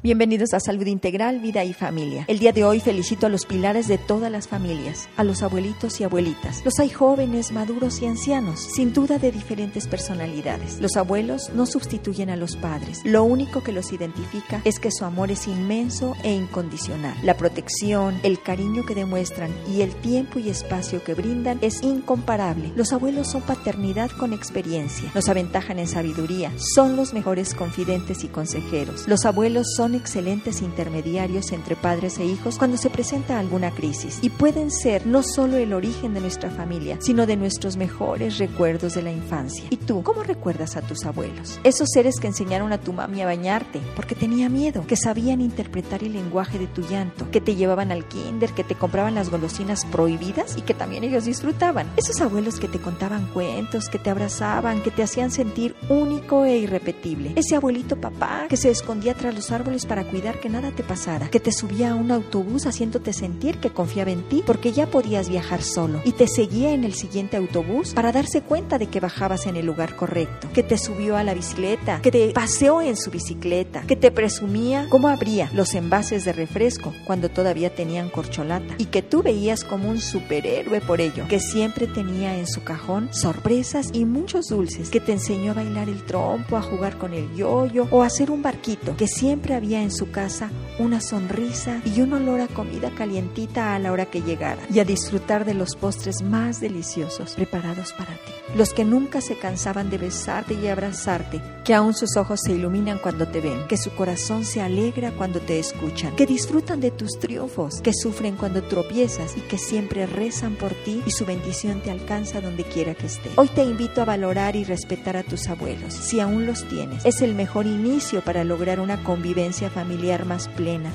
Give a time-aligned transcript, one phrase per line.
[0.00, 2.24] Bienvenidos a Salud Integral, Vida y Familia.
[2.28, 6.00] El día de hoy felicito a los pilares de todas las familias, a los abuelitos
[6.00, 6.64] y abuelitas.
[6.64, 10.80] Los hay jóvenes, maduros y ancianos, sin duda de diferentes personalidades.
[10.80, 13.00] Los abuelos no sustituyen a los padres.
[13.04, 17.16] Lo único que los identifica es que su amor es inmenso e incondicional.
[17.24, 22.70] La protección, el cariño que demuestran y el tiempo y espacio que brindan es incomparable.
[22.76, 28.28] Los abuelos son paternidad con experiencia, nos aventajan en sabiduría, son los mejores confidentes y
[28.28, 29.08] consejeros.
[29.08, 34.30] Los abuelos son excelentes intermediarios entre padres e hijos cuando se presenta alguna crisis y
[34.30, 39.02] pueden ser no solo el origen de nuestra familia, sino de nuestros mejores recuerdos de
[39.02, 39.64] la infancia.
[39.70, 41.60] ¿Y tú, cómo recuerdas a tus abuelos?
[41.64, 46.02] Esos seres que enseñaron a tu mami a bañarte porque tenía miedo, que sabían interpretar
[46.02, 49.84] el lenguaje de tu llanto, que te llevaban al kinder, que te compraban las golosinas
[49.86, 51.90] prohibidas y que también ellos disfrutaban.
[51.96, 56.58] Esos abuelos que te contaban cuentos, que te abrazaban, que te hacían sentir único e
[56.58, 57.32] irrepetible.
[57.36, 61.28] Ese abuelito papá que se escondía tras los árboles para cuidar que nada te pasara,
[61.28, 65.28] que te subía a un autobús haciéndote sentir que confiaba en ti porque ya podías
[65.28, 66.00] viajar solo.
[66.04, 69.66] Y te seguía en el siguiente autobús para darse cuenta de que bajabas en el
[69.66, 73.96] lugar correcto, que te subió a la bicicleta, que te paseó en su bicicleta, que
[73.96, 79.22] te presumía cómo abría los envases de refresco cuando todavía tenían corcholata y que tú
[79.22, 84.46] veías como un superhéroe por ello, que siempre tenía en su cajón sorpresas y muchos
[84.46, 88.06] dulces, que te enseñó a bailar el trompo, a jugar con el yoyo o a
[88.06, 92.48] hacer un barquito, que siempre había en su casa una sonrisa y un olor a
[92.48, 97.34] comida calientita a la hora que llegara y a disfrutar de los postres más deliciosos
[97.34, 98.32] preparados para ti.
[98.56, 102.98] Los que nunca se cansaban de besarte y abrazarte, que aún sus ojos se iluminan
[102.98, 107.18] cuando te ven, que su corazón se alegra cuando te escuchan, que disfrutan de tus
[107.18, 111.90] triunfos, que sufren cuando tropiezas y que siempre rezan por ti y su bendición te
[111.90, 113.30] alcanza donde quiera que esté.
[113.36, 117.04] Hoy te invito a valorar y respetar a tus abuelos, si aún los tienes.
[117.04, 120.48] Es el mejor inicio para lograr una convivencia familiar más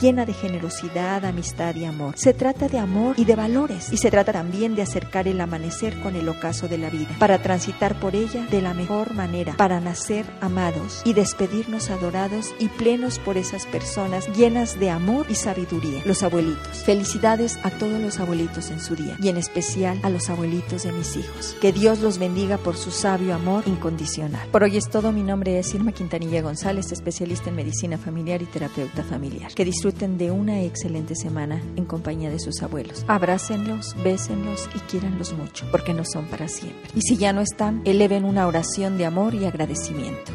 [0.00, 2.14] llena de generosidad, amistad y amor.
[2.16, 5.98] Se trata de amor y de valores y se trata también de acercar el amanecer
[6.00, 9.80] con el ocaso de la vida, para transitar por ella de la mejor manera, para
[9.80, 16.02] nacer amados y despedirnos adorados y plenos por esas personas llenas de amor y sabiduría,
[16.04, 16.82] los abuelitos.
[16.84, 20.92] Felicidades a todos los abuelitos en su día y en especial a los abuelitos de
[20.92, 21.56] mis hijos.
[21.60, 24.48] Que Dios los bendiga por su sabio amor incondicional.
[24.50, 28.46] Por hoy es todo, mi nombre es Irma Quintanilla González, especialista en medicina familiar y
[28.46, 29.52] terapeuta familiar.
[29.60, 33.04] Que disfruten de una excelente semana en compañía de sus abuelos.
[33.08, 36.90] Abrácenlos, bésenlos y quiéranlos mucho, porque no son para siempre.
[36.94, 40.32] Y si ya no están, eleven una oración de amor y agradecimiento.